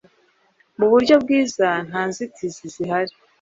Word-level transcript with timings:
Mu 0.77 0.85
buryo 0.91 1.15
bwiza, 1.23 1.67
nta 1.87 2.01
nzitizi 2.09 2.63
zihari, 2.73 3.13